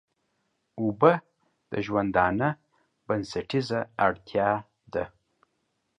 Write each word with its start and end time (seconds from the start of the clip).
اوبه 0.79 1.13
د 1.71 1.73
ژوندانه 1.85 2.49
بنسټيزه 3.07 3.79
اړتيا 4.05 4.49
ده. 4.93 5.03